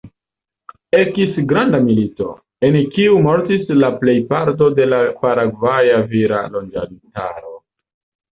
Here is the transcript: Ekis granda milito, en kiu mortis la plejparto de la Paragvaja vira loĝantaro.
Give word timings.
Ekis 0.99 1.35
granda 1.49 1.81
milito, 1.89 2.29
en 2.69 2.77
kiu 2.95 3.19
mortis 3.27 3.69
la 3.83 3.91
plejparto 3.99 4.69
de 4.79 4.87
la 4.95 5.01
Paragvaja 5.25 6.01
vira 6.15 6.43
loĝantaro. 6.57 7.55